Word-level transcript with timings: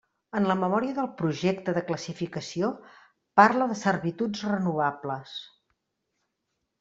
En 0.37 0.45
la 0.51 0.53
memòria 0.59 0.93
del 0.99 1.09
projecte 1.17 1.75
de 1.77 1.83
classificació 1.89 2.69
parla 3.41 3.67
de 3.73 3.77
servituds 3.81 4.41
renovables. 4.53 5.35